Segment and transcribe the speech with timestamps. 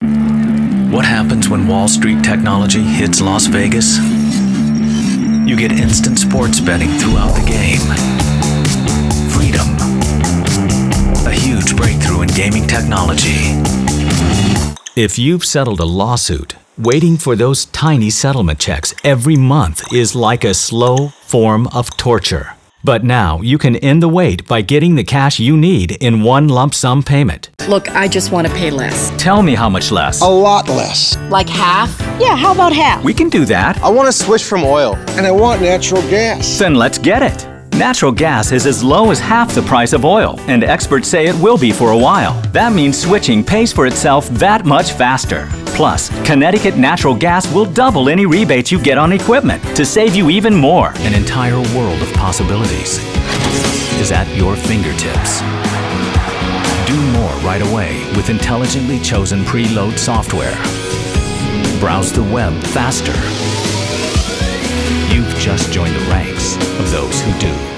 [0.00, 3.98] What happens when Wall Street technology hits Las Vegas?
[5.46, 7.84] You get instant sports betting throughout the game.
[9.30, 9.68] Freedom.
[11.26, 13.60] A huge breakthrough in gaming technology.
[14.96, 20.42] If you've settled a lawsuit, waiting for those tiny settlement checks every month is like
[20.42, 22.57] a slow form of torture.
[22.88, 26.48] But now you can end the wait by getting the cash you need in one
[26.48, 27.50] lump sum payment.
[27.68, 29.12] Look, I just want to pay less.
[29.22, 30.22] Tell me how much less.
[30.22, 31.14] A lot less.
[31.28, 31.94] Like half?
[32.18, 33.04] Yeah, how about half?
[33.04, 33.76] We can do that.
[33.82, 36.58] I want to switch from oil, and I want natural gas.
[36.58, 37.57] Then let's get it.
[37.78, 41.36] Natural gas is as low as half the price of oil, and experts say it
[41.36, 42.34] will be for a while.
[42.50, 45.48] That means switching pays for itself that much faster.
[45.76, 50.28] Plus, Connecticut Natural Gas will double any rebates you get on equipment to save you
[50.28, 50.92] even more.
[50.96, 52.98] An entire world of possibilities
[54.00, 55.38] is at your fingertips.
[56.88, 60.56] Do more right away with intelligently chosen preload software.
[61.78, 63.67] Browse the web faster.
[65.10, 67.77] You've just joined the ranks of those who do.